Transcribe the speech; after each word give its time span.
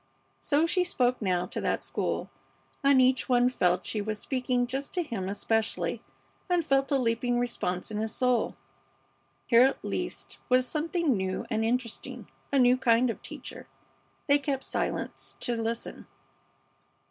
So 0.39 0.65
she 0.65 0.83
spoke 0.83 1.21
now 1.21 1.45
to 1.45 1.61
that 1.61 1.83
school, 1.83 2.31
and 2.83 2.99
each 2.99 3.29
one 3.29 3.49
felt 3.49 3.85
she 3.85 4.01
was 4.01 4.17
speaking 4.17 4.65
just 4.65 4.95
to 4.95 5.03
him 5.03 5.29
especially, 5.29 6.01
and 6.49 6.65
felt 6.65 6.91
a 6.91 6.97
leaping 6.97 7.37
response 7.37 7.91
in 7.91 7.99
his 7.99 8.11
soul. 8.11 8.55
Here, 9.45 9.61
at 9.61 9.85
least, 9.85 10.39
was 10.49 10.65
something 10.67 11.15
new 11.15 11.45
and 11.51 11.63
interesting, 11.63 12.27
a 12.51 12.57
new 12.57 12.77
kind 12.77 13.11
of 13.11 13.21
teacher. 13.21 13.67
They 14.25 14.39
kept 14.39 14.63
silence 14.63 15.37
to 15.41 15.55
listen. 15.55 16.07